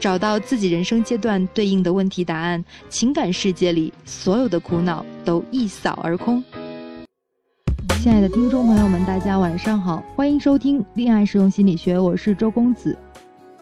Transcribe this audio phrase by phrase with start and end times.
[0.00, 6.42] 找到自己人生阶段对应的问题答案，情感世界里所有的苦恼都一扫而空。
[8.02, 12.96] 亲爱的听众朋友们，大家晚上好，欢迎收听《恋爱实用心理学》，我是周公子。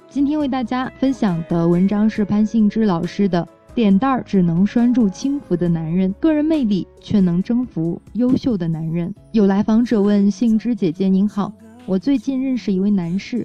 [0.09, 3.43] 今天为大家分享的文章是潘幸之老师的
[3.75, 9.09] 《脸蛋儿只能拴住轻浮的男人，个人魅力却能征服优秀的男人》。
[9.33, 11.53] 有来访者问幸之姐姐您好，
[11.85, 13.45] 我最近认识一位男士。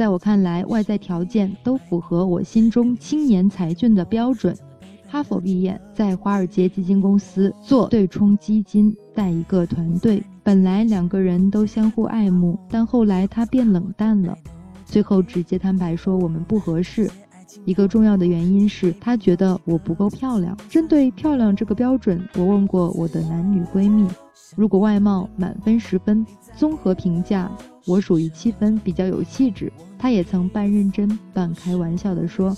[0.00, 4.56] 在我看来，外在条件都符合我心中青年才俊的标准。
[5.06, 10.22] 哈佛毕业，在华尔街基金公司做对冲基金，带一个团队。
[10.42, 14.34] 本来两个人都相互爱慕，但后来他变冷淡了，
[14.86, 17.06] 最后直接摊牌说我们不合适。
[17.66, 20.56] 一个重要的原因是他觉得我不够漂亮。
[20.70, 24.08] 针对漂亮这个标准，我问过我的男女闺蜜，
[24.56, 27.50] 如果外貌满分十分，综合评价。
[27.86, 29.72] 我属于七分，比较有气质。
[29.98, 32.56] 他也曾半认真半开玩笑地说：“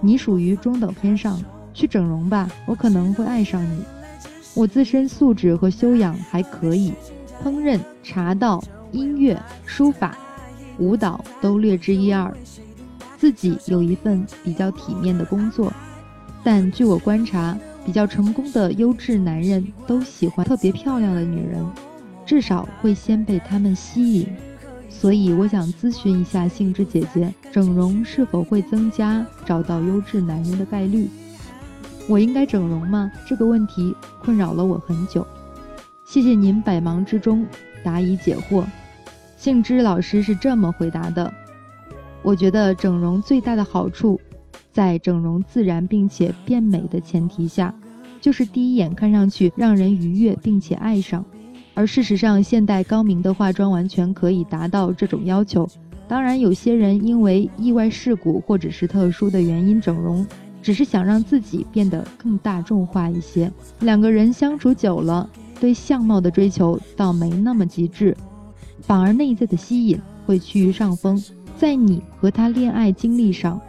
[0.00, 1.40] 你属于中等偏上，
[1.72, 3.82] 去整容吧，我可能会爱上你。”
[4.54, 6.92] 我自身素质和修养还可以，
[7.42, 10.16] 烹饪、茶道、音乐、书法、
[10.78, 12.32] 舞蹈都略知一二。
[13.16, 15.72] 自己有一份比较体面的工作，
[16.42, 21.64] 但据我观察，比较成功的优质男人都喜欢特别漂亮的女人。
[22.26, 24.26] 至少会先被他们吸引，
[24.88, 31.06] 所以我想咨询一下杏枝姐姐，整容是否会增加找到优质男人的概率？
[32.08, 33.12] 我应该整容吗？
[33.26, 35.26] 这个问题困扰了我很久。
[36.06, 37.46] 谢谢您百忙之中
[37.82, 38.64] 答疑解惑。
[39.36, 41.30] 杏枝老师是这么回答的：
[42.22, 44.18] 我觉得整容最大的好处，
[44.74, 47.72] 在整容自然并且变美的前提下，
[48.20, 51.24] 就是第一眼看上去让人愉悦并且爱上。
[51.74, 55.68] 而事实上，现代高明的化妆完全可以达到这种要求。
[56.08, 60.26] 当然，有些人因为意外事故或者是特殊的原因整容，
[60.60, 63.50] 只是想让自己变得更大众化一些。
[63.80, 65.30] 两个人相处久了，
[65.60, 68.16] 对相貌的追求倒没那么极致，
[68.80, 71.22] 反而内在的吸引会趋于上风。
[71.56, 73.60] 在你和他恋爱经历上，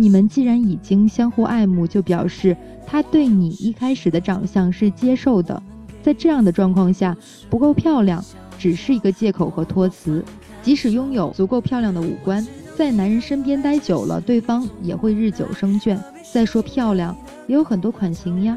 [0.00, 5.60] 你们既然已经相互爱慕，就表示他对你一开始的长相是接受的。
[6.04, 7.16] 在这样的状况下，
[7.50, 8.24] 不够漂亮
[8.56, 10.24] 只是一个借口和托词。
[10.62, 15.98] 即使拥有足够漂亮的五官，在男人身边待久了，对方也会日久生倦。
[16.32, 17.16] 再说漂亮，
[17.48, 18.56] 也有很多款型呀。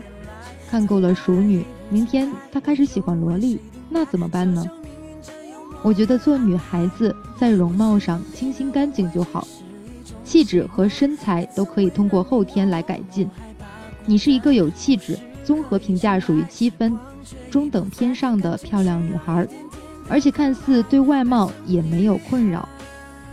[0.69, 3.57] 看够了熟女，明天他开始喜欢萝莉，
[3.89, 4.63] 那怎么办呢？
[5.81, 9.47] 我觉得做女孩子在容貌上清新干净就好，
[10.31, 13.29] 气质和身材都可以通过后天来改进。
[14.05, 16.97] 你是一个有气质，综合评价属于七分。
[17.49, 19.45] 中等偏上的漂亮女孩，
[20.07, 22.67] 而且看似对外貌也没有困扰，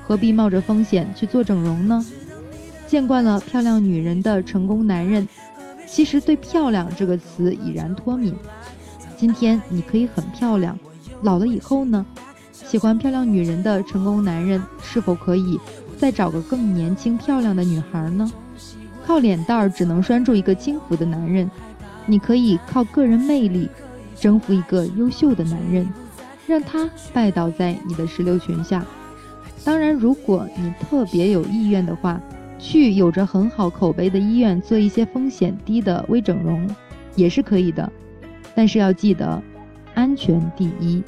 [0.09, 2.05] 何必冒着风险去做整容呢？
[2.89, 5.29] 见惯了漂亮女人的成功男人，
[5.87, 8.35] 其实对“漂亮”这个词已然脱敏。
[9.17, 10.77] 今天你可以很漂亮，
[11.23, 12.05] 老了以后呢？
[12.53, 15.61] 喜欢漂亮女人的成功男人，是否可以
[15.99, 18.31] 再找个更年轻漂亮的女孩呢？
[19.05, 21.51] 靠脸蛋儿只能拴住一个轻浮的男人。
[22.07, 23.69] 你可以靠个人魅力
[24.19, 25.87] 征服一个优秀的男人，
[26.47, 28.85] 让他拜倒在你的石榴裙下。
[29.65, 32.21] 当然，如果你特别有意愿的话，
[32.59, 36.69] 去有着很好口碑的医院做一些风险低的微整容
[37.15, 37.93] 也是可以的。
[38.55, 39.43] 但是要记得，
[39.95, 41.03] 安全第一。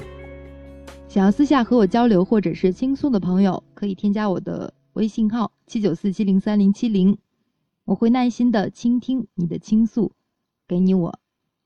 [1.07, 7.17] 想要私下和我交流或者是倾诉的朋友，可以添加我的微信号七九四七零三零七零，
[7.85, 10.11] 我会耐心的倾听你的倾诉。
[10.67, 11.19] 给你我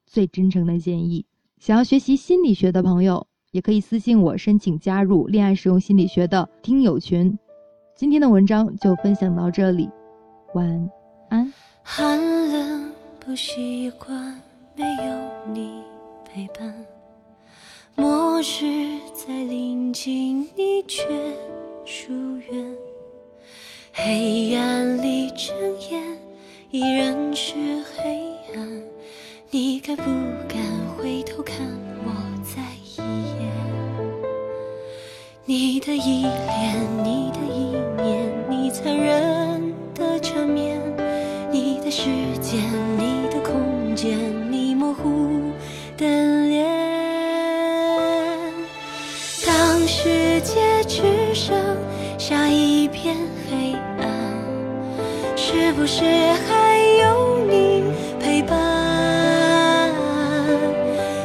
[0.05, 1.25] 最真诚的建议。
[1.59, 7.37] 想要学习心理学的朋友，也可以私信我申请加入恋爱实用心理学的听友群。
[7.95, 9.89] 今天的文章就分享到这里，
[10.53, 10.89] 晚
[11.29, 11.53] 安。
[11.81, 12.19] 寒
[12.49, 14.41] 冷不习惯
[14.75, 15.81] 没有你
[16.25, 16.73] 陪伴，
[17.95, 21.07] 末日在临近你却
[21.85, 22.75] 疏远，
[23.97, 25.55] 黑暗里睁
[25.89, 26.03] 眼
[26.69, 27.53] 依然是
[27.95, 28.19] 黑
[28.53, 28.83] 暗。
[29.49, 30.03] 你敢不
[30.49, 30.61] 敢
[30.97, 31.55] 回头看
[32.03, 32.11] 我
[32.43, 32.97] 再一
[33.39, 33.49] 眼？
[35.45, 36.75] 你的依恋，
[37.05, 40.77] 你的意念，你残忍的缠绵，
[41.49, 41.89] 你的。
[41.89, 42.09] 时
[42.41, 42.61] 间，
[42.97, 44.19] 你的空间，
[44.51, 45.49] 你模糊
[45.97, 46.05] 的
[46.49, 46.67] 脸。
[49.47, 51.55] 当世界只剩
[52.27, 53.15] 下一片
[53.47, 54.09] 黑暗，
[55.37, 57.83] 是不是还有你
[58.19, 59.93] 陪伴？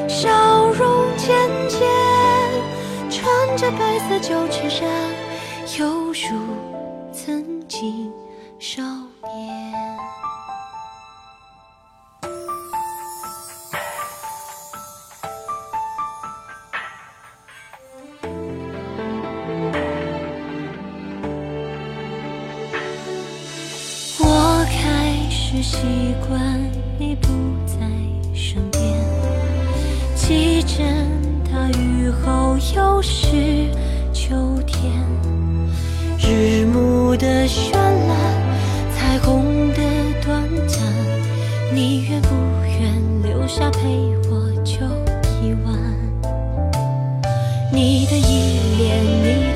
[0.06, 0.29] 笑
[0.67, 1.31] 容渐
[1.70, 1.81] 渐
[3.08, 4.87] 穿着白色旧衬衫，
[5.79, 6.38] 犹如
[7.14, 8.12] 曾经
[8.58, 9.64] 少年。
[25.62, 25.77] 习
[26.27, 26.59] 惯
[26.99, 27.29] 你不
[27.67, 27.77] 在
[28.35, 28.83] 身边，
[30.15, 30.83] 记着
[31.53, 33.69] 大雨后又是
[34.12, 34.91] 秋天，
[36.19, 38.17] 日暮的绚烂，
[38.95, 39.83] 彩虹的
[40.25, 40.81] 短暂，
[41.75, 42.29] 你愿不
[42.65, 43.81] 愿留下陪
[44.31, 44.77] 我酒
[45.43, 45.75] 一晚？
[47.71, 49.50] 你的依恋，你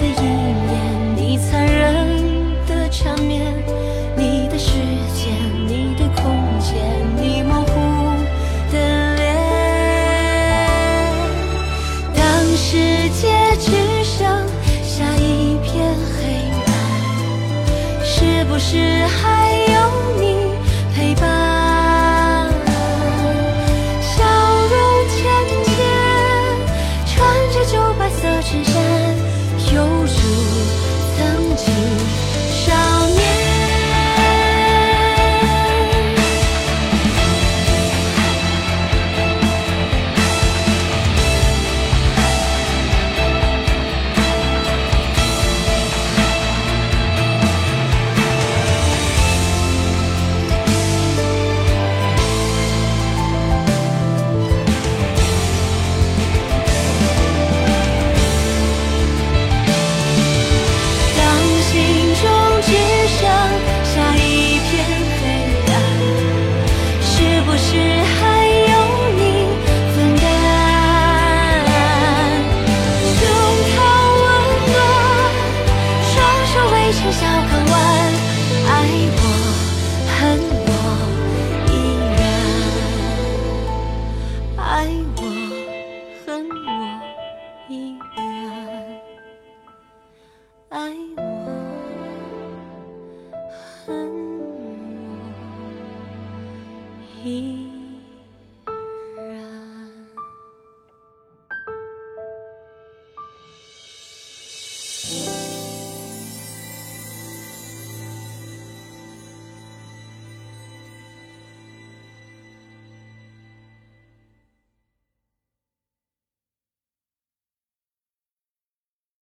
[13.11, 13.71] 界只
[14.05, 14.27] 剩
[14.83, 15.73] 下一片
[16.17, 16.23] 黑
[16.53, 16.67] 暗，
[18.05, 19.74] 是不是还